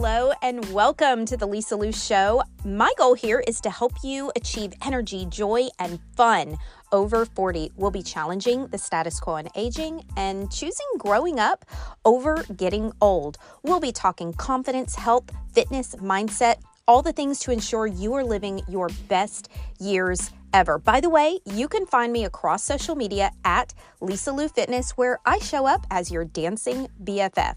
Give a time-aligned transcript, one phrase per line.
[0.00, 2.40] hello, and welcome to the Lisa Lou Show.
[2.64, 6.56] My goal here is to help you achieve energy, joy, and fun.
[6.92, 11.64] Over 40 will be challenging the status quo in aging and choosing growing up
[12.04, 13.38] over getting old.
[13.64, 18.62] We'll be talking confidence, health, fitness, mindset, all the things to ensure you are living
[18.68, 19.48] your best
[19.80, 20.78] years ever.
[20.78, 25.18] By the way, you can find me across social media at Lisa Lou Fitness, where
[25.24, 27.56] I show up as your dancing BFF.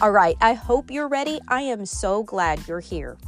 [0.00, 1.40] All right, I hope you're ready.
[1.48, 3.18] I am so glad you're here.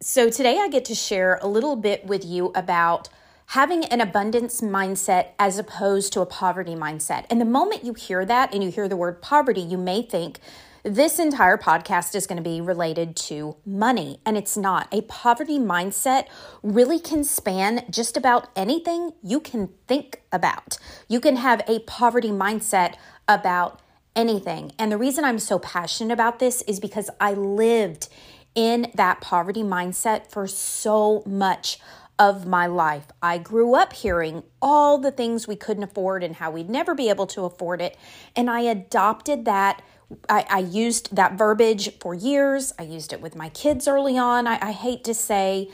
[0.00, 3.08] So, today I get to share a little bit with you about
[3.46, 7.26] having an abundance mindset as opposed to a poverty mindset.
[7.30, 10.40] And the moment you hear that and you hear the word poverty, you may think
[10.86, 14.86] this entire podcast is going to be related to money, and it's not.
[14.92, 16.26] A poverty mindset
[16.62, 20.78] really can span just about anything you can think about.
[21.08, 22.94] You can have a poverty mindset
[23.26, 23.80] about
[24.14, 24.70] anything.
[24.78, 28.08] And the reason I'm so passionate about this is because I lived
[28.54, 31.80] in that poverty mindset for so much
[32.16, 33.06] of my life.
[33.20, 37.10] I grew up hearing all the things we couldn't afford and how we'd never be
[37.10, 37.96] able to afford it.
[38.36, 39.82] And I adopted that
[40.28, 42.72] I, I, used that verbiage for years.
[42.78, 44.46] I used it with my kids early on.
[44.46, 45.68] I, I hate to say,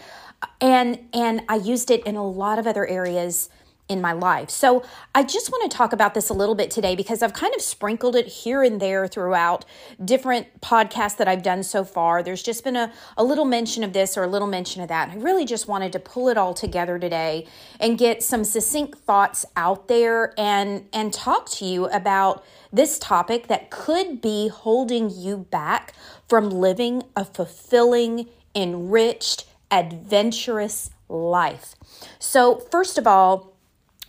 [0.61, 3.51] and and I used it in a lot of other areas
[3.93, 4.51] in my life.
[4.51, 4.83] So
[5.15, 7.61] I just want to talk about this a little bit today because I've kind of
[7.61, 9.65] sprinkled it here and there throughout
[10.05, 12.23] different podcasts that I've done so far.
[12.23, 15.11] There's just been a, a little mention of this or a little mention of that.
[15.11, 17.47] I really just wanted to pull it all together today
[17.79, 23.49] and get some succinct thoughts out there and and talk to you about this topic
[23.49, 25.93] that could be holding you back
[26.27, 31.75] from living a fulfilling, enriched, adventurous life.
[32.19, 33.52] So, first of all,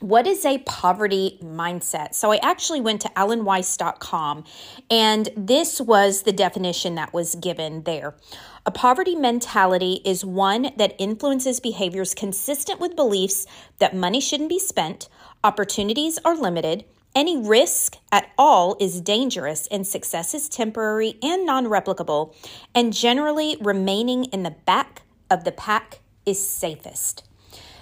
[0.04, 2.14] what is a poverty mindset?
[2.14, 4.44] So I actually went to alanweiss.com
[4.92, 8.14] and this was the definition that was given there.
[8.66, 13.46] A poverty mentality is one that influences behaviors consistent with beliefs
[13.80, 15.08] that money shouldn't be spent,
[15.42, 16.84] opportunities are limited,
[17.16, 22.36] any risk at all is dangerous, and success is temporary and non replicable,
[22.76, 27.24] and generally remaining in the back of the pack is safest.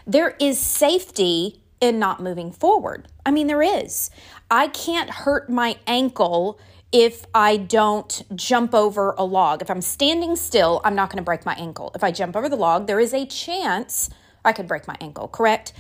[0.06, 3.08] There is safety in not moving forward.
[3.26, 4.10] I mean, there is.
[4.50, 6.60] I can't hurt my ankle
[6.92, 9.62] if I don't jump over a log.
[9.62, 11.92] If I'm standing still, I'm not going to break my ankle.
[11.96, 14.10] If I jump over the log, there is a chance
[14.46, 15.74] I could break my ankle, correct?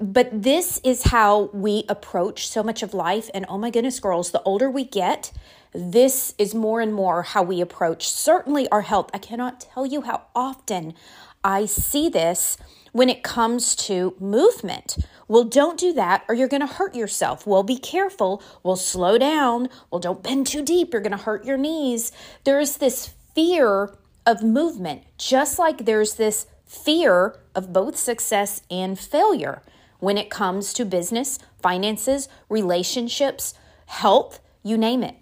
[0.00, 3.30] But this is how we approach so much of life.
[3.34, 5.32] And oh my goodness, girls, the older we get,
[5.72, 9.10] this is more and more how we approach certainly our health.
[9.12, 10.94] I cannot tell you how often
[11.42, 12.56] I see this
[12.94, 14.96] when it comes to movement.
[15.26, 17.44] Well, don't do that or you're going to hurt yourself.
[17.44, 18.40] Well, be careful.
[18.62, 19.68] Well, slow down.
[19.90, 20.92] Well, don't bend too deep.
[20.92, 22.12] You're going to hurt your knees.
[22.44, 23.92] There's this fear
[24.24, 29.60] of movement, just like there's this fear of both success and failure
[29.98, 33.54] when it comes to business, finances, relationships,
[33.86, 35.16] health, you name it.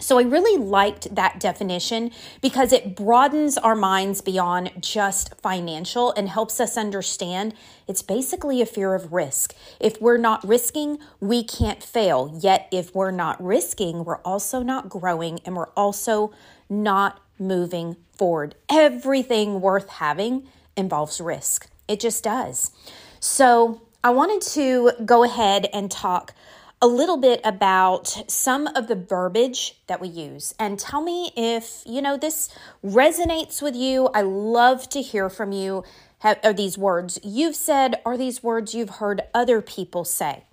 [0.00, 6.28] So I really liked that definition because it broadens our minds beyond just financial and
[6.28, 7.52] helps us understand
[7.88, 9.56] it's basically a fear of risk.
[9.80, 12.38] If we're not risking, we can't fail.
[12.40, 16.32] Yet if we're not risking, we're also not growing and we're also
[16.68, 18.54] not moving forward.
[18.68, 21.68] Everything worth having involves risk.
[21.88, 22.70] It just does.
[23.18, 26.32] So I wanted to go ahead and talk
[26.80, 31.82] a little bit about some of the verbiage that we use and tell me if,
[31.84, 34.08] you know, this resonates with you.
[34.14, 35.84] I love to hear from you.
[36.20, 38.00] Have, are these words you've said?
[38.04, 40.44] Are these words you've heard other people say?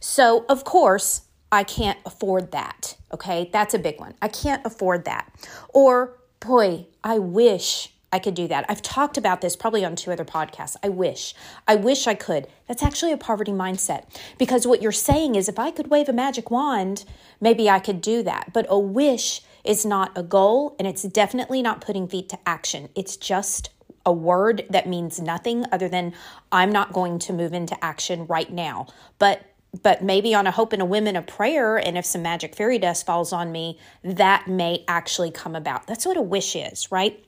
[0.00, 2.96] So, of course, I can't afford that.
[3.12, 4.14] Okay, that's a big one.
[4.20, 5.32] I can't afford that.
[5.68, 8.64] Or, boy, I wish I could do that.
[8.68, 10.76] I've talked about this probably on two other podcasts.
[10.84, 11.34] I wish.
[11.66, 12.46] I wish I could.
[12.68, 14.04] That's actually a poverty mindset
[14.38, 17.04] because what you're saying is if I could wave a magic wand,
[17.40, 18.52] maybe I could do that.
[18.52, 22.88] But a wish is not a goal and it's definitely not putting feet to action.
[22.94, 23.70] It's just
[24.06, 26.12] a word that means nothing other than
[26.52, 28.86] I'm not going to move into action right now.
[29.18, 29.44] But
[29.82, 32.54] but maybe on a hope and a whim and a prayer, and if some magic
[32.54, 35.88] fairy dust falls on me, that may actually come about.
[35.88, 37.24] That's what a wish is, right?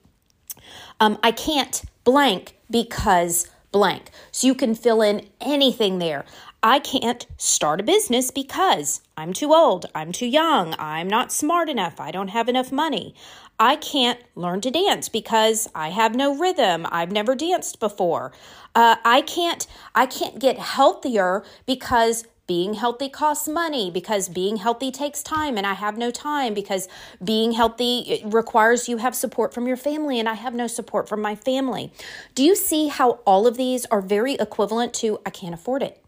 [1.00, 4.10] Um, I can't blank because blank.
[4.32, 6.24] So you can fill in anything there.
[6.62, 11.68] I can't start a business because I'm too old, I'm too young, I'm not smart
[11.68, 13.14] enough, I don't have enough money.
[13.58, 16.86] I can't learn to dance because I have no rhythm.
[16.90, 18.32] I've never danced before.
[18.74, 24.90] Uh, I can't I can't get healthier because being healthy costs money because being healthy
[24.90, 26.88] takes time and I have no time because
[27.22, 31.20] being healthy requires you have support from your family and I have no support from
[31.20, 31.92] my family.
[32.34, 36.02] Do you see how all of these are very equivalent to I can't afford it?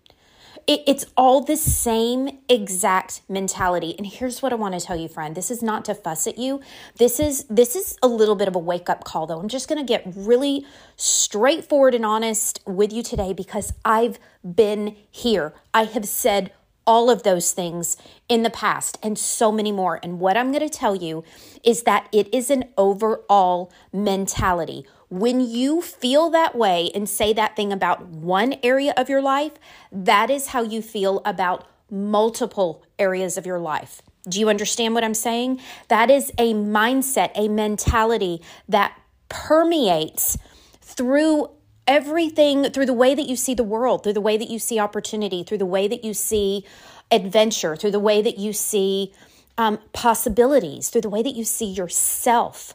[0.69, 3.95] It, it's all the same exact mentality.
[3.97, 5.35] And here's what I want to tell you, friend.
[5.35, 6.61] This is not to fuss at you.
[6.99, 9.41] This is this is a little bit of a wake up call, though.
[9.41, 10.67] I'm just going to get really
[10.97, 15.55] straightforward and honest with you today because I've been here.
[15.73, 16.53] I have said
[16.87, 17.99] all of those things
[18.29, 20.01] in the past and so many more.
[20.03, 21.23] And what I'm going to tell you
[21.63, 24.87] is that it is an overall mentality.
[25.11, 29.53] When you feel that way and say that thing about one area of your life,
[29.91, 34.03] that is how you feel about multiple areas of your life.
[34.29, 35.61] Do you understand what I'm saying?
[35.89, 38.99] That is a mindset, a mentality that
[39.31, 40.37] permeates
[40.83, 41.51] through
[41.87, 44.79] everything, through the way that you see the world, through the way that you see
[44.79, 46.67] opportunity, through the way that you see
[47.11, 49.15] adventure, through the way that you see
[49.57, 52.75] um, possibilities, through the way that you see yourself.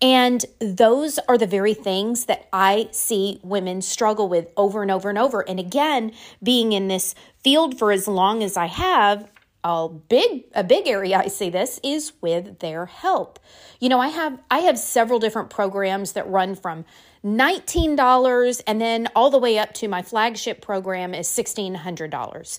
[0.00, 5.08] And those are the very things that I see women struggle with over and over
[5.08, 5.48] and over.
[5.48, 6.12] And again,
[6.42, 9.28] being in this field for as long as I have,
[9.64, 13.38] a big a big area I see this is with their health.
[13.80, 16.84] You know, I have I have several different programs that run from
[17.24, 22.58] $19 and then all the way up to my flagship program is $1600.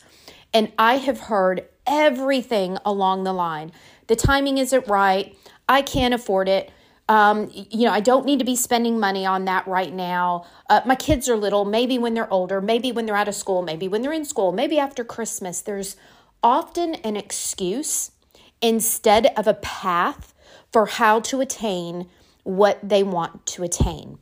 [0.53, 3.71] And I have heard everything along the line.
[4.07, 5.37] The timing isn't right.
[5.69, 6.71] I can't afford it
[7.09, 10.45] um, you know, I don't need to be spending money on that right now.
[10.69, 13.63] Uh, my kids are little, maybe when they're older, maybe when they're out of school,
[13.63, 15.59] maybe when they're in school, maybe after Christmas.
[15.59, 15.97] There's
[16.43, 18.11] often an excuse
[18.61, 20.35] instead of a path
[20.71, 22.07] for how to attain
[22.43, 24.19] what they want to attain.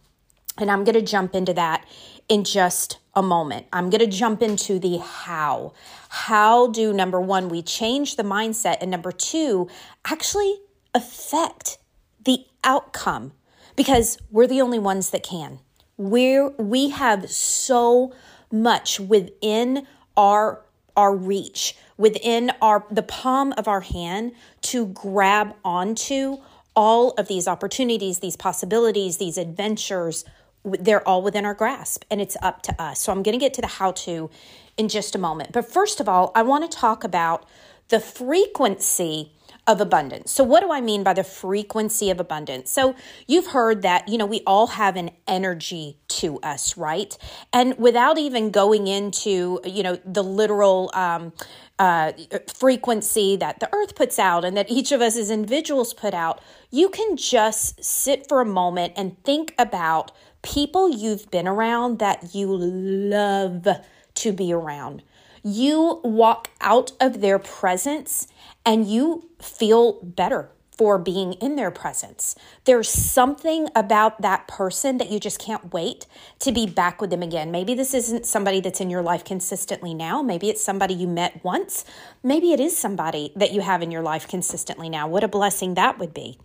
[0.57, 1.86] And I'm going to jump into that
[2.30, 3.68] in just a moment.
[3.74, 5.74] I'm going to jump into the how.
[6.07, 9.68] How do number one, we change the mindset, and number two,
[10.06, 10.62] actually
[10.94, 11.80] affect
[12.23, 13.33] the outcome
[13.75, 15.59] because we're the only ones that can.
[15.97, 18.13] We're, we have so
[18.51, 20.63] much within our
[20.95, 24.31] our reach within our the palm of our hand
[24.61, 26.37] to grab onto
[26.75, 30.25] all of these opportunities these possibilities these adventures.
[30.63, 32.99] They're all within our grasp and it's up to us.
[32.99, 34.29] So i'm going to get to the how to
[34.75, 35.51] in just a moment.
[35.51, 37.45] But first of all i want to talk about
[37.89, 39.33] the frequency
[39.67, 40.31] of abundance.
[40.31, 42.71] So what do I mean by the frequency of abundance?
[42.71, 42.95] So
[43.27, 47.15] you've heard that, you know, we all have an energy to us, right?
[47.51, 51.33] And without even going into, you know, the literal um,
[51.79, 52.13] uh,
[52.55, 56.41] frequency that the earth puts out and that each of us as individuals put out,
[56.71, 60.11] you can just sit for a moment and think about
[60.41, 63.67] people you've been around that you love
[64.15, 65.03] to be around.
[65.49, 68.27] You walk out of their presence
[68.65, 72.35] and you feel better for being in their presence.
[72.65, 76.06] There's something about that person that you just can't wait
[76.39, 77.50] to be back with them again.
[77.50, 80.21] Maybe this isn't somebody that's in your life consistently now.
[80.21, 81.83] Maybe it's somebody you met once.
[82.21, 85.07] Maybe it is somebody that you have in your life consistently now.
[85.07, 86.38] What a blessing that would be.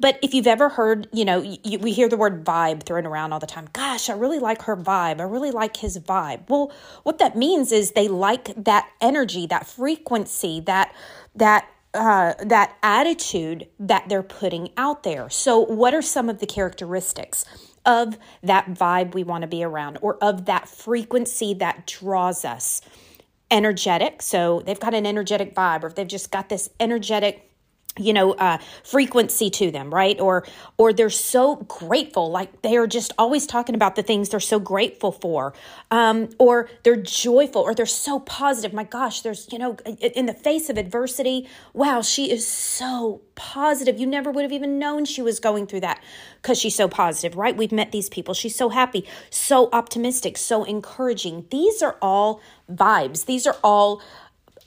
[0.00, 3.32] But if you've ever heard, you know, you, we hear the word vibe thrown around
[3.32, 3.68] all the time.
[3.72, 5.20] Gosh, I really like her vibe.
[5.20, 6.48] I really like his vibe.
[6.48, 6.72] Well,
[7.02, 10.94] what that means is they like that energy, that frequency, that
[11.36, 15.30] that uh, that attitude that they're putting out there.
[15.30, 17.44] So, what are some of the characteristics
[17.86, 22.80] of that vibe we want to be around or of that frequency that draws us?
[23.50, 24.22] Energetic.
[24.22, 27.50] So, they've got an energetic vibe, or if they've just got this energetic
[27.98, 30.18] you know uh, frequency to them right?
[30.20, 30.44] Or
[30.76, 34.58] or they're so grateful like they are just always talking about the things they're so
[34.58, 35.54] grateful for
[35.90, 38.72] um, or they're joyful or they're so positive.
[38.72, 43.98] My gosh there's you know in the face of adversity wow she is so positive.
[43.98, 46.02] You never would have even known she was going through that
[46.42, 47.56] because she's so positive right?
[47.56, 48.34] We've met these people.
[48.34, 51.46] She's so happy so optimistic so encouraging.
[51.50, 53.26] These are all vibes.
[53.26, 54.02] These are all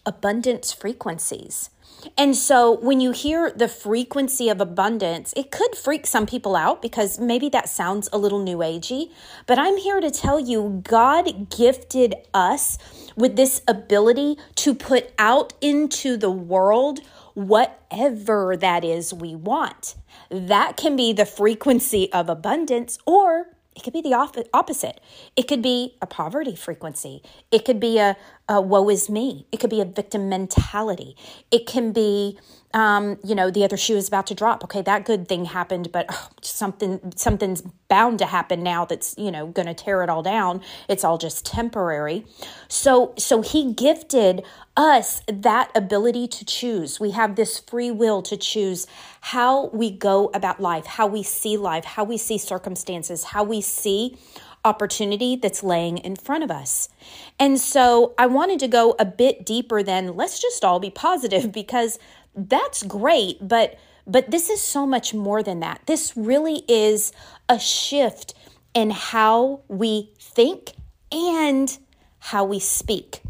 [0.06, 1.70] abundance frequencies
[2.18, 6.82] and so when you hear the frequency of abundance, it could freak some people out
[6.82, 9.12] because maybe that sounds a little new agey.
[9.46, 12.78] But I'm here to tell you God gifted us
[13.16, 17.00] with this ability to put out into the world
[17.34, 19.96] whatever that is we want.
[20.30, 23.48] That can be the frequency of abundance or
[23.78, 24.14] it could be the
[24.54, 25.00] opposite.
[25.36, 27.22] It could be a poverty frequency.
[27.52, 28.18] It could be a
[28.50, 29.46] uh, woe is me.
[29.52, 31.16] It could be a victim mentality.
[31.52, 32.40] It can be,
[32.78, 34.64] um, you know, the other shoe is about to drop.
[34.64, 39.32] Okay, that good thing happened, but oh, something something's bound to happen now that's you
[39.32, 40.62] know going to tear it all down.
[40.88, 42.24] It's all just temporary.
[42.68, 47.00] So so he gifted us that ability to choose.
[47.00, 48.86] We have this free will to choose
[49.22, 53.60] how we go about life, how we see life, how we see circumstances, how we
[53.60, 54.20] see
[54.68, 56.90] opportunity that's laying in front of us.
[57.40, 61.52] And so I wanted to go a bit deeper than let's just all be positive
[61.62, 61.98] because
[62.38, 65.82] that's great, but but this is so much more than that.
[65.86, 67.12] This really is
[67.50, 68.34] a shift
[68.74, 70.74] in how we think
[71.12, 71.78] and
[72.20, 73.22] how we speak.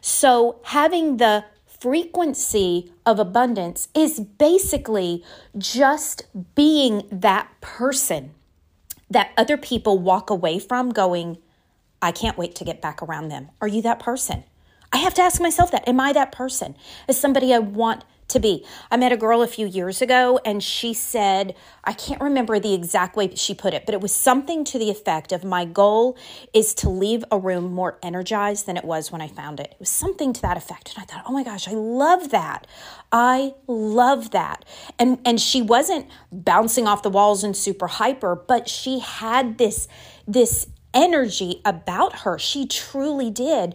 [0.00, 5.22] So having the frequency of abundance is basically
[5.56, 6.24] just
[6.56, 8.34] being that person
[9.08, 11.38] that other people walk away from going,
[12.02, 13.50] I can't wait to get back around them.
[13.60, 14.42] Are you that person?
[14.92, 15.86] I have to ask myself that.
[15.88, 16.74] Am I that person?
[17.06, 18.64] Is somebody I want to be.
[18.90, 21.54] I met a girl a few years ago and she said,
[21.84, 24.90] I can't remember the exact way she put it, but it was something to the
[24.90, 26.16] effect of my goal
[26.52, 29.68] is to leave a room more energized than it was when I found it.
[29.72, 30.94] It was something to that effect.
[30.94, 32.66] And I thought, oh my gosh, I love that.
[33.12, 34.64] I love that.
[34.98, 39.86] And and she wasn't bouncing off the walls and super hyper, but she had this
[40.26, 42.38] this energy about her.
[42.38, 43.74] She truly did.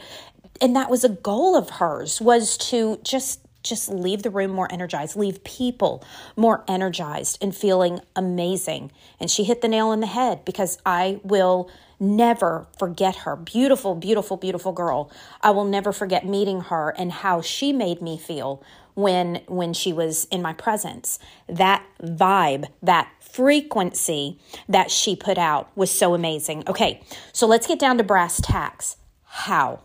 [0.61, 4.71] And that was a goal of hers was to just just leave the room more
[4.71, 6.03] energized, leave people
[6.35, 8.91] more energized and feeling amazing.
[9.19, 13.35] And she hit the nail on the head because I will never forget her.
[13.35, 15.11] Beautiful, beautiful, beautiful girl.
[15.41, 18.63] I will never forget meeting her and how she made me feel
[18.95, 21.19] when when she was in my presence.
[21.47, 26.63] That vibe, that frequency that she put out was so amazing.
[26.67, 27.01] Okay,
[27.31, 28.97] so let's get down to brass tacks.
[29.23, 29.81] How?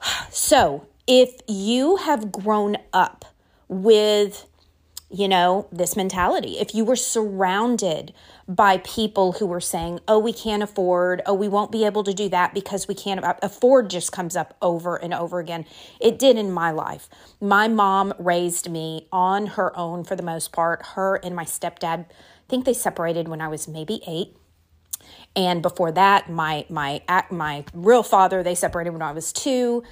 [0.30, 3.24] So, if you have grown up
[3.68, 4.46] with
[5.12, 6.58] you know, this mentality.
[6.58, 8.14] If you were surrounded
[8.48, 12.14] by people who were saying, oh, we can't afford, oh, we won't be able to
[12.14, 15.66] do that because we can't afford, just comes up over and over again.
[16.00, 17.10] It did in my life.
[17.42, 20.86] My mom raised me on her own for the most part.
[20.94, 22.06] Her and my stepdad, I
[22.48, 24.34] think they separated when I was maybe eight.
[25.36, 29.82] And before that, my my my real father, they separated when I was two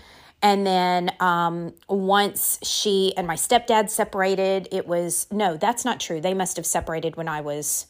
[0.43, 6.21] and then um, once she and my stepdad separated, it was no, that's not true.
[6.21, 7.87] They must have separated when I was.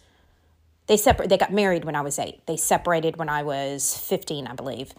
[0.87, 2.45] They separ- They got married when I was eight.
[2.47, 4.93] They separated when I was fifteen, I believe.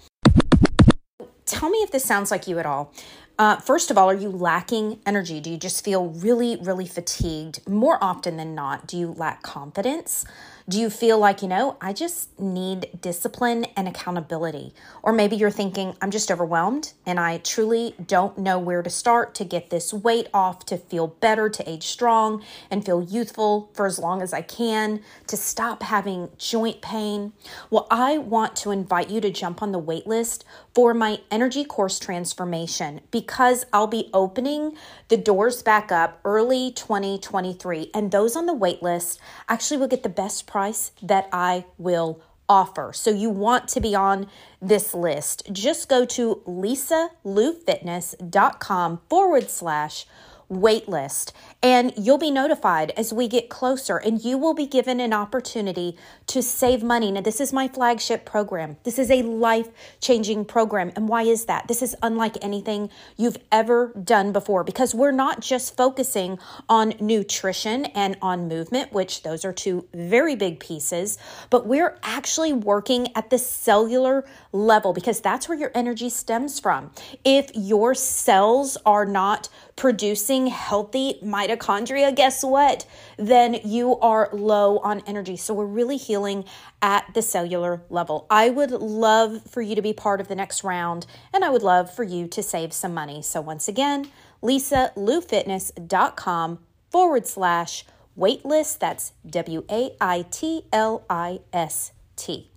[1.45, 2.93] Tell me if this sounds like you at all.
[3.37, 5.39] Uh, first of all, are you lacking energy?
[5.39, 7.67] Do you just feel really, really fatigued?
[7.67, 10.25] More often than not, do you lack confidence?
[10.71, 14.73] Do you feel like, you know, I just need discipline and accountability?
[15.03, 19.35] Or maybe you're thinking, I'm just overwhelmed and I truly don't know where to start
[19.35, 23.85] to get this weight off, to feel better, to age strong and feel youthful for
[23.85, 27.33] as long as I can, to stop having joint pain.
[27.69, 31.65] Well, I want to invite you to jump on the wait list for my energy
[31.65, 34.77] course transformation because I'll be opening
[35.09, 37.91] the doors back up early 2023.
[37.93, 40.60] And those on the wait list actually will get the best price
[41.01, 42.93] that I will offer.
[42.93, 44.27] So you want to be on
[44.61, 45.49] this list.
[45.53, 50.05] Just go to lisaloufitness.com forward slash
[50.51, 51.31] waitlist
[51.63, 55.97] and you'll be notified as we get closer and you will be given an opportunity
[56.27, 57.11] to save money.
[57.11, 58.77] Now, this is my flagship program.
[58.83, 59.69] This is a life
[60.01, 60.91] changing program.
[60.95, 61.67] And why is that?
[61.67, 67.85] This is unlike anything you've ever done before because we're not just focusing on nutrition
[67.85, 71.17] and on movement, which those are two very big pieces,
[71.49, 76.91] but we're actually working at the cellular level because that's where your energy stems from.
[77.23, 82.85] If your cells are not producing healthy mitochondria, guess what?
[83.17, 85.37] Then you are low on energy.
[85.37, 86.45] So we're really healing
[86.81, 88.25] at the cellular level.
[88.29, 91.63] I would love for you to be part of the next round, and I would
[91.63, 93.21] love for you to save some money.
[93.21, 94.09] So once again,
[94.43, 96.59] lisaloufitness.com
[96.89, 97.85] forward slash
[98.17, 98.79] waitlist.
[98.79, 102.50] That's W A I T L I S T.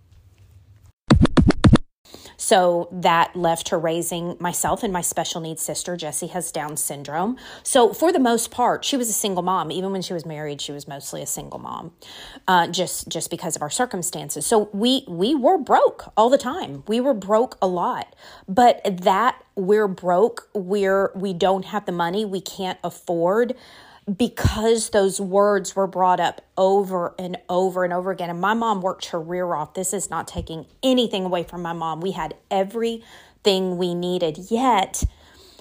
[2.37, 5.97] So that left her raising myself and my special needs sister.
[5.97, 7.37] Jessie has Down syndrome.
[7.63, 9.71] So for the most part, she was a single mom.
[9.71, 11.93] Even when she was married, she was mostly a single mom,
[12.49, 14.47] uh, just just because of our circumstances.
[14.47, 16.85] So we we were broke all the time.
[16.87, 18.15] We were broke a lot.
[18.49, 23.55] But that we're broke, we're we don't have the money, we can't afford
[24.17, 28.31] because those words were brought up over and over and over again.
[28.31, 29.75] And my mom worked her rear off.
[29.75, 32.01] This is not taking anything away from my mom.
[32.01, 34.39] We had everything we needed.
[34.51, 35.05] Yet,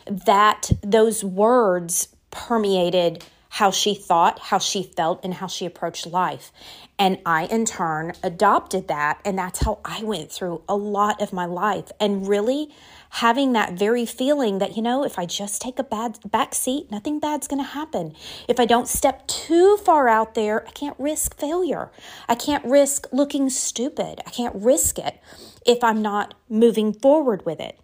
[0.06, 3.24] that those words permeated
[3.54, 6.52] how she thought, how she felt, and how she approached life.
[6.98, 9.20] And I, in turn, adopted that.
[9.24, 11.92] And that's how I went through a lot of my life.
[12.00, 12.72] And really
[13.12, 16.90] having that very feeling that, you know, if I just take a bad back seat,
[16.90, 18.16] nothing bad's going to happen.
[18.48, 21.92] If I don't step too far out there, I can't risk failure.
[22.28, 24.20] I can't risk looking stupid.
[24.26, 25.20] I can't risk it
[25.64, 27.78] if I'm not moving forward with it.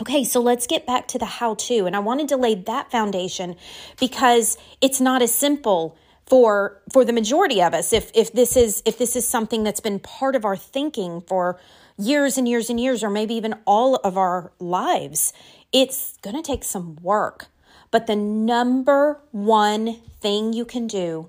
[0.00, 1.86] Okay, so let's get back to the how to.
[1.86, 3.54] And I wanted to lay that foundation
[4.00, 5.96] because it's not as simple
[6.26, 9.80] for for the majority of us if if this is if this is something that's
[9.80, 11.60] been part of our thinking for
[11.98, 15.32] years and years and years or maybe even all of our lives
[15.70, 17.48] it's going to take some work
[17.90, 21.28] but the number one thing you can do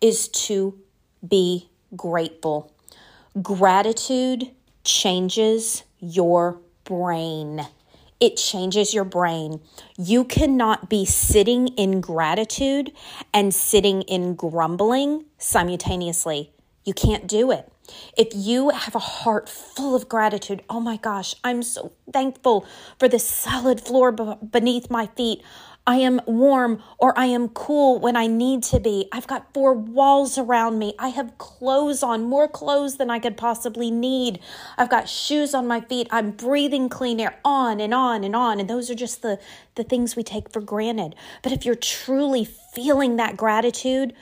[0.00, 0.78] is to
[1.26, 2.72] be grateful
[3.42, 4.50] gratitude
[4.84, 7.66] changes your brain
[8.20, 9.60] it changes your brain.
[9.98, 12.92] You cannot be sitting in gratitude
[13.32, 16.52] and sitting in grumbling simultaneously.
[16.84, 17.70] You can't do it.
[18.16, 22.66] If you have a heart full of gratitude, oh my gosh, I'm so thankful
[22.98, 25.42] for the solid floor beneath my feet.
[25.90, 29.08] I am warm or I am cool when I need to be.
[29.10, 30.94] I've got four walls around me.
[31.00, 34.38] I have clothes on, more clothes than I could possibly need.
[34.78, 36.06] I've got shoes on my feet.
[36.12, 38.60] I'm breathing clean air on and on and on.
[38.60, 39.40] And those are just the,
[39.80, 41.14] the things we take for granted.
[41.42, 44.12] But if you're truly feeling that gratitude,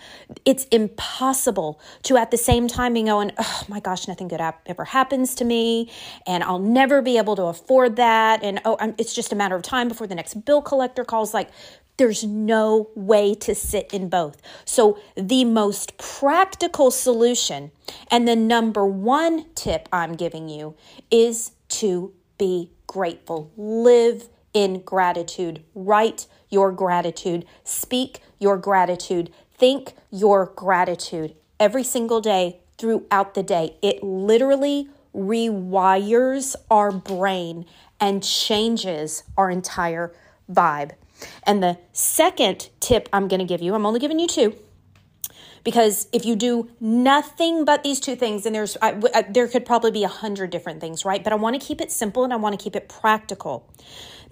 [0.44, 4.84] it's impossible to at the same time be going, oh my gosh, nothing good ever
[4.84, 5.90] happens to me.
[6.28, 8.44] And I'll never be able to afford that.
[8.44, 11.34] And oh, I'm, it's just a matter of time before the next bill collector calls.
[11.34, 11.50] Like,
[11.96, 14.40] there's no way to sit in both.
[14.64, 17.72] So, the most practical solution
[18.12, 20.76] and the number one tip I'm giving you
[21.10, 23.50] is to be grateful.
[23.56, 25.62] Live in gratitude.
[25.74, 27.44] Write your gratitude.
[27.64, 29.32] Speak your gratitude.
[29.56, 33.76] Think your gratitude every single day throughout the day.
[33.82, 37.66] It literally rewires our brain
[38.00, 40.14] and changes our entire
[40.50, 40.92] vibe.
[41.42, 44.54] And the second tip I'm going to give you, I'm only giving you two,
[45.68, 49.66] because if you do nothing but these two things and there's I, I, there could
[49.66, 51.22] probably be a hundred different things right?
[51.22, 53.70] But i want to keep it simple and i want to keep it practical.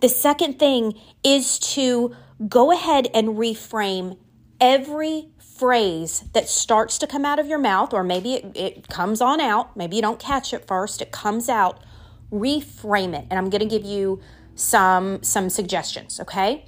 [0.01, 2.17] The second thing is to
[2.49, 4.17] go ahead and reframe
[4.63, 9.21] every phrase that starts to come out of your mouth or maybe it, it comes
[9.21, 9.77] on out.
[9.77, 11.85] Maybe you don't catch it first it comes out.
[12.33, 14.23] Reframe it and i'm going to give you
[14.55, 16.65] some some suggestions okay?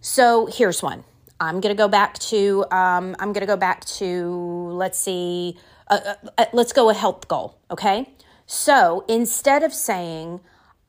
[0.00, 1.04] So here's one
[1.40, 5.56] I'm to go back to, um, I'm to go back to, let's see,
[5.88, 8.12] uh, uh, uh, let's go a health goal, okay?
[8.46, 10.40] So instead of saying,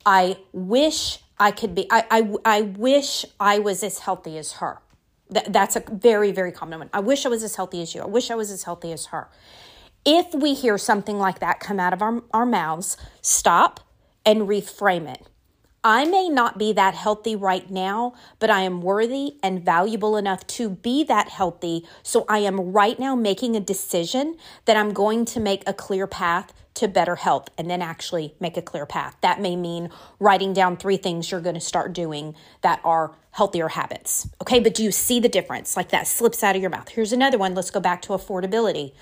[0.06, 4.80] I wish I could be, I, I, I wish I was as healthy as her.
[5.34, 6.90] Th- that's a very, very common one.
[6.94, 8.02] I wish I was as healthy as you.
[8.02, 9.30] I wish I was as healthy as her.
[10.04, 13.80] If we hear something like that come out of our, our mouths, stop
[14.26, 15.28] and reframe it.
[15.84, 20.46] I may not be that healthy right now, but I am worthy and valuable enough
[20.48, 21.88] to be that healthy.
[22.04, 26.06] So I am right now making a decision that I'm going to make a clear
[26.06, 29.18] path to better health and then actually make a clear path.
[29.22, 29.90] That may mean
[30.20, 34.30] writing down three things you're going to start doing that are healthier habits.
[34.40, 35.76] Okay, but do you see the difference?
[35.76, 36.90] Like that slips out of your mouth.
[36.90, 37.56] Here's another one.
[37.56, 38.94] Let's go back to affordability.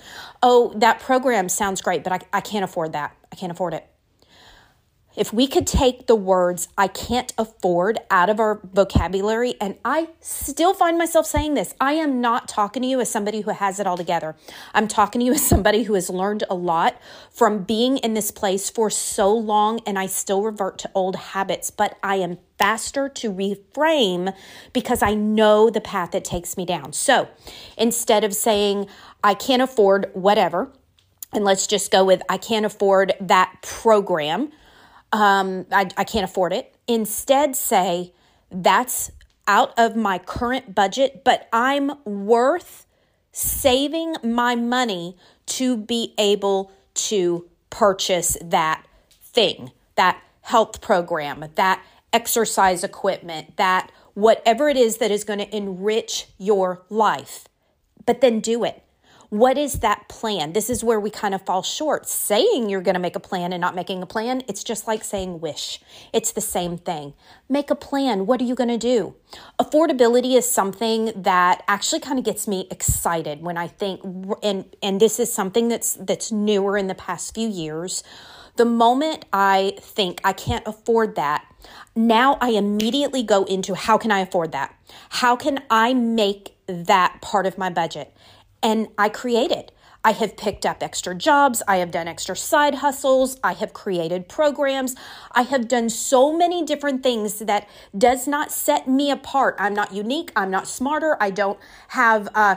[0.42, 3.14] Oh, that program sounds great, but I, I can't afford that.
[3.30, 3.89] I can't afford it.
[5.20, 10.08] If we could take the words I can't afford out of our vocabulary, and I
[10.20, 13.78] still find myself saying this, I am not talking to you as somebody who has
[13.78, 14.34] it all together.
[14.72, 16.98] I'm talking to you as somebody who has learned a lot
[17.30, 21.70] from being in this place for so long, and I still revert to old habits,
[21.70, 24.34] but I am faster to reframe
[24.72, 26.94] because I know the path it takes me down.
[26.94, 27.28] So
[27.76, 28.86] instead of saying,
[29.22, 30.72] I can't afford whatever,
[31.30, 34.50] and let's just go with, I can't afford that program
[35.12, 36.74] um, I, I can't afford it.
[36.86, 38.12] Instead, say,
[38.50, 39.10] that's
[39.46, 42.86] out of my current budget, but I'm worth
[43.32, 52.82] saving my money to be able to purchase that thing, that health program, that exercise
[52.82, 57.46] equipment, that whatever it is that is going to enrich your life.
[58.06, 58.82] But then do it.
[59.30, 60.54] What is that plan?
[60.54, 62.08] This is where we kind of fall short.
[62.08, 65.04] Saying you're going to make a plan and not making a plan, it's just like
[65.04, 65.80] saying wish.
[66.12, 67.14] It's the same thing.
[67.48, 68.26] Make a plan.
[68.26, 69.14] What are you going to do?
[69.60, 74.00] Affordability is something that actually kind of gets me excited when I think
[74.42, 78.02] and and this is something that's that's newer in the past few years.
[78.56, 81.46] The moment I think I can't afford that,
[81.94, 84.74] now I immediately go into how can I afford that?
[85.08, 88.12] How can I make that part of my budget?
[88.62, 89.72] And I created.
[90.02, 91.62] I have picked up extra jobs.
[91.68, 93.38] I have done extra side hustles.
[93.44, 94.96] I have created programs.
[95.32, 99.56] I have done so many different things that does not set me apart.
[99.58, 100.32] I'm not unique.
[100.34, 101.18] I'm not smarter.
[101.20, 102.56] I don't have uh,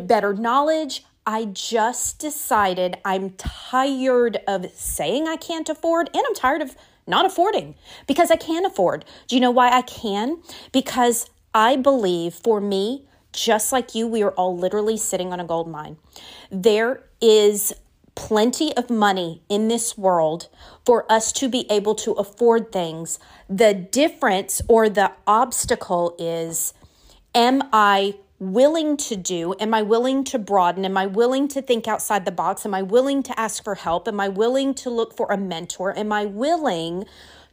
[0.00, 1.04] better knowledge.
[1.26, 6.74] I just decided I'm tired of saying I can't afford and I'm tired of
[7.06, 7.74] not affording
[8.06, 9.04] because I can afford.
[9.26, 10.42] Do you know why I can?
[10.72, 13.07] Because I believe for me,
[13.44, 15.96] just like you, we are all literally sitting on a gold mine.
[16.50, 17.72] There is
[18.14, 20.48] plenty of money in this world
[20.84, 23.20] for us to be able to afford things.
[23.48, 26.74] The difference or the obstacle is
[27.34, 29.54] am I willing to do?
[29.60, 30.84] Am I willing to broaden?
[30.84, 32.66] Am I willing to think outside the box?
[32.66, 34.08] Am I willing to ask for help?
[34.08, 35.96] Am I willing to look for a mentor?
[35.96, 37.04] Am I willing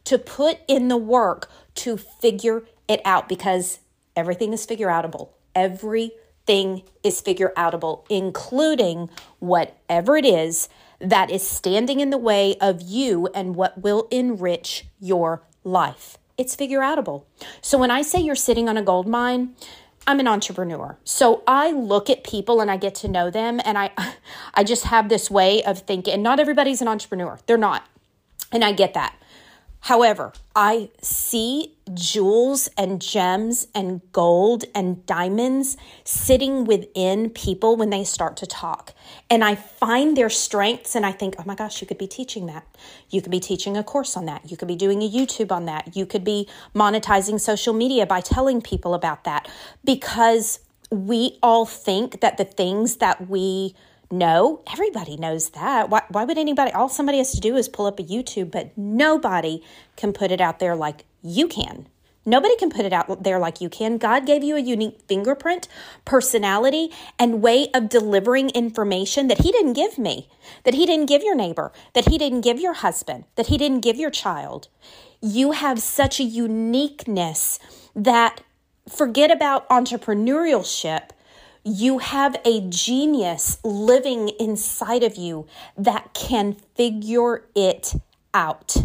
[0.04, 3.28] to put in the work to figure it out?
[3.28, 3.78] Because
[4.16, 5.30] everything is figure outable.
[5.56, 10.68] Everything is figure outable, including whatever it is
[11.00, 16.18] that is standing in the way of you and what will enrich your life.
[16.38, 17.24] It's figure outable.
[17.60, 19.56] So when I say you're sitting on a gold mine,
[20.06, 20.98] I'm an entrepreneur.
[21.02, 23.90] So I look at people and I get to know them and I
[24.54, 27.38] I just have this way of thinking and not everybody's an entrepreneur.
[27.46, 27.86] They're not.
[28.52, 29.16] And I get that.
[29.86, 38.02] However, I see jewels and gems and gold and diamonds sitting within people when they
[38.02, 38.94] start to talk.
[39.30, 42.46] And I find their strengths and I think, oh my gosh, you could be teaching
[42.46, 42.66] that.
[43.10, 44.50] You could be teaching a course on that.
[44.50, 45.96] You could be doing a YouTube on that.
[45.96, 49.48] You could be monetizing social media by telling people about that
[49.84, 50.58] because
[50.90, 53.76] we all think that the things that we
[54.10, 55.90] no, everybody knows that.
[55.90, 56.70] Why, why would anybody?
[56.72, 59.62] All somebody has to do is pull up a YouTube, but nobody
[59.96, 61.88] can put it out there like you can.
[62.28, 63.98] Nobody can put it out there like you can.
[63.98, 65.68] God gave you a unique fingerprint,
[66.04, 66.90] personality,
[67.20, 70.28] and way of delivering information that He didn't give me,
[70.64, 73.80] that He didn't give your neighbor, that He didn't give your husband, that He didn't
[73.80, 74.66] give your child.
[75.22, 77.60] You have such a uniqueness
[77.94, 78.42] that
[78.88, 81.10] forget about entrepreneurship
[81.66, 87.96] you have a genius living inside of you that can figure it
[88.32, 88.76] out.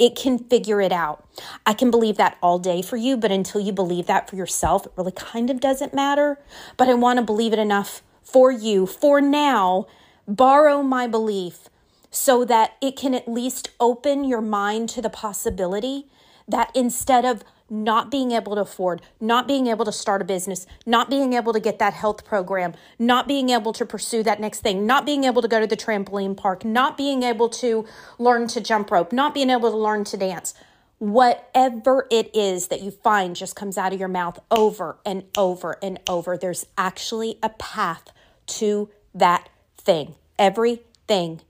[0.00, 1.24] It can figure it out.
[1.64, 4.84] I can believe that all day for you, but until you believe that for yourself,
[4.84, 6.40] it really kind of doesn't matter.
[6.76, 9.86] But I want to believe it enough for you for now.
[10.26, 11.68] Borrow my belief
[12.10, 16.08] so that it can at least open your mind to the possibility
[16.48, 20.66] that instead of not being able to afford, not being able to start a business,
[20.86, 24.60] not being able to get that health program, not being able to pursue that next
[24.60, 27.84] thing, not being able to go to the trampoline park, not being able to
[28.18, 30.54] learn to jump rope, not being able to learn to dance.
[30.98, 35.76] Whatever it is that you find just comes out of your mouth over and over
[35.82, 36.36] and over.
[36.36, 38.04] There's actually a path
[38.46, 40.14] to that thing.
[40.38, 41.40] Everything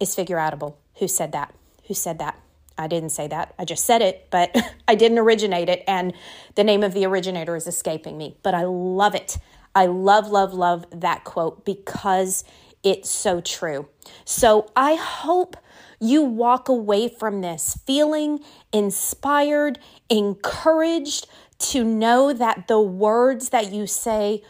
[0.00, 0.74] is figure outable.
[0.96, 1.54] Who said that?
[1.86, 2.38] Who said that?
[2.78, 3.54] I didn't say that.
[3.58, 4.56] I just said it, but
[4.88, 5.82] I didn't originate it.
[5.86, 6.14] And
[6.54, 8.36] the name of the originator is escaping me.
[8.42, 9.38] But I love it.
[9.74, 12.44] I love, love, love that quote because
[12.82, 13.88] it's so true.
[14.24, 15.56] So I hope
[16.00, 18.40] you walk away from this feeling
[18.72, 21.26] inspired, encouraged
[21.58, 24.42] to know that the words that you say,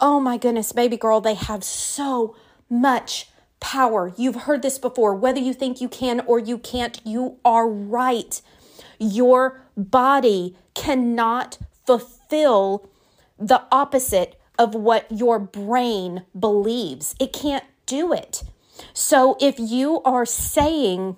[0.00, 2.36] oh my goodness, baby girl, they have so
[2.68, 3.30] much
[3.66, 4.12] power.
[4.16, 5.12] You've heard this before.
[5.12, 8.40] Whether you think you can or you can't, you are right.
[9.00, 12.88] Your body cannot fulfill
[13.40, 17.16] the opposite of what your brain believes.
[17.18, 18.44] It can't do it.
[18.92, 21.16] So if you are saying,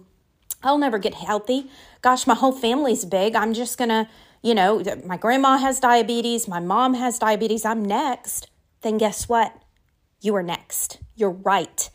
[0.63, 4.09] I'll never get healthy, gosh, my whole family's big, I'm just to,
[4.43, 8.49] you know, my grandma has diabetes, my mom has diabetes, I'm next,
[8.81, 9.53] then guess what?
[10.23, 10.99] You are next.
[11.15, 11.91] You're right.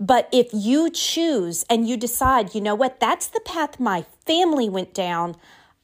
[0.00, 4.68] But if you choose and you decide, you know what, that's the path my family
[4.68, 5.36] went down,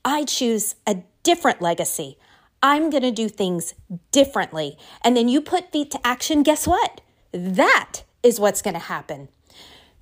[0.04, 2.18] I choose a different legacy.
[2.62, 3.74] I'm going to do things
[4.10, 4.76] differently.
[5.02, 7.00] And then you put feet to action, guess what?
[7.32, 9.28] That is what's going to happen.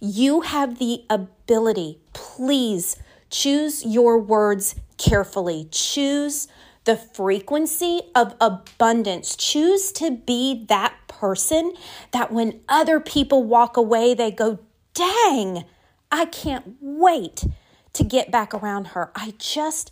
[0.01, 2.97] You have the ability, please
[3.31, 5.69] choose your words carefully.
[5.71, 6.49] Choose
[6.85, 9.37] the frequency of abundance.
[9.37, 11.73] Choose to be that person
[12.13, 14.59] that when other people walk away, they go,
[14.95, 15.65] dang,
[16.11, 17.45] I can't wait
[17.93, 19.11] to get back around her.
[19.15, 19.91] I just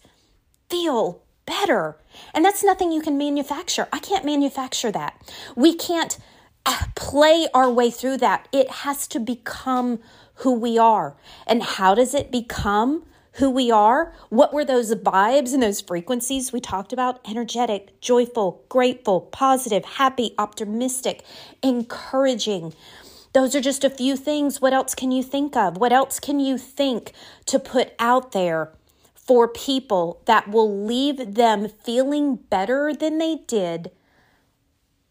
[0.70, 1.96] feel better.
[2.34, 3.88] And that's nothing you can manufacture.
[3.92, 5.20] I can't manufacture that.
[5.54, 6.18] We can't
[6.64, 8.48] uh, play our way through that.
[8.52, 10.00] It has to become
[10.36, 11.16] who we are.
[11.46, 13.04] And how does it become
[13.36, 14.14] who we are?
[14.30, 17.20] What were those vibes and those frequencies we talked about?
[17.28, 21.22] Energetic, joyful, grateful, positive, happy, optimistic,
[21.62, 22.72] encouraging.
[23.34, 24.60] Those are just a few things.
[24.62, 25.76] What else can you think of?
[25.76, 27.12] What else can you think
[27.46, 28.72] to put out there
[29.14, 33.90] for people that will leave them feeling better than they did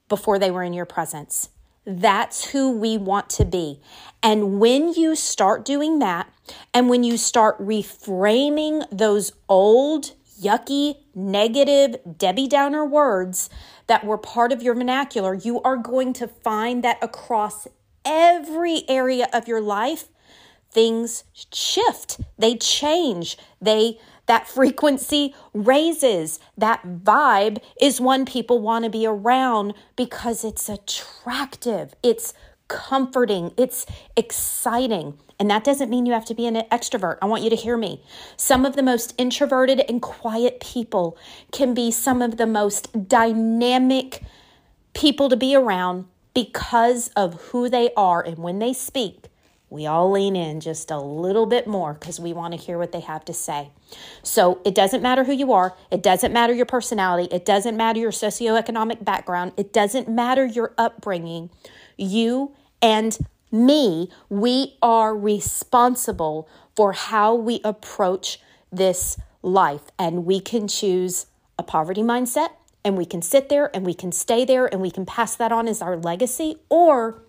[0.09, 1.49] before they were in your presence?
[1.85, 3.79] That's who we want to be.
[4.23, 6.31] And when you start doing that,
[6.73, 13.49] and when you start reframing those old, yucky, negative, Debbie Downer words
[13.87, 17.67] that were part of your vernacular, you are going to find that across
[18.03, 20.09] every area of your life,
[20.71, 26.39] things shift, they change, they that frequency raises.
[26.57, 32.33] That vibe is one people want to be around because it's attractive, it's
[32.67, 33.85] comforting, it's
[34.15, 35.17] exciting.
[35.39, 37.17] And that doesn't mean you have to be an extrovert.
[37.21, 38.01] I want you to hear me.
[38.37, 41.17] Some of the most introverted and quiet people
[41.51, 44.23] can be some of the most dynamic
[44.93, 49.25] people to be around because of who they are and when they speak,
[49.69, 52.91] we all lean in just a little bit more because we want to hear what
[52.91, 53.71] they have to say.
[54.23, 57.99] So it doesn't matter who you are, it doesn't matter your personality, it doesn't matter
[57.99, 61.49] your socioeconomic background, it doesn't matter your upbringing.
[61.97, 63.17] You and
[63.51, 68.39] me, we are responsible for how we approach
[68.71, 72.49] this life, and we can choose a poverty mindset
[72.83, 75.51] and we can sit there and we can stay there and we can pass that
[75.51, 77.23] on as our legacy, or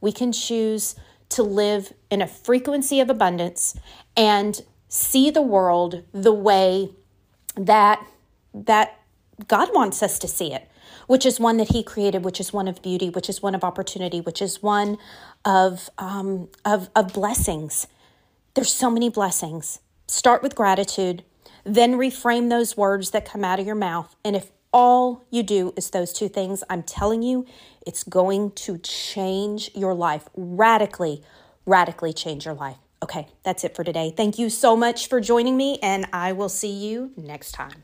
[0.00, 0.94] we can choose
[1.30, 3.78] to live in a frequency of abundance
[4.16, 6.90] and see the world the way
[7.56, 8.04] that
[8.52, 8.98] that
[9.46, 10.68] God wants us to see it,
[11.06, 13.64] which is one that He created, which is one of beauty, which is one of
[13.64, 14.98] opportunity, which is one
[15.44, 17.86] of um, of of blessings.
[18.54, 19.80] There's so many blessings.
[20.08, 21.22] Start with gratitude,
[21.62, 25.72] then reframe those words that come out of your mouth, and if all you do
[25.76, 27.46] is those two things, I'm telling you,
[27.86, 31.22] it's going to change your life radically,
[31.66, 32.76] radically change your life.
[33.02, 34.12] Okay, that's it for today.
[34.14, 37.82] Thank you so much for joining me, and I will see you next time.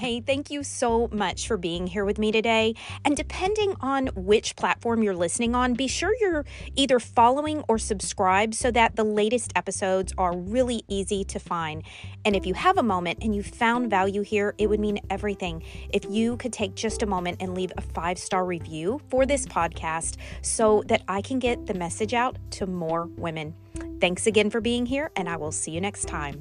[0.00, 2.74] Hey, thank you so much for being here with me today.
[3.04, 8.54] And depending on which platform you're listening on, be sure you're either following or subscribed
[8.54, 11.82] so that the latest episodes are really easy to find.
[12.24, 15.62] And if you have a moment and you found value here, it would mean everything
[15.92, 19.44] if you could take just a moment and leave a five star review for this
[19.44, 23.54] podcast so that I can get the message out to more women.
[24.00, 26.38] Thanks again for being here, and I will see you next time.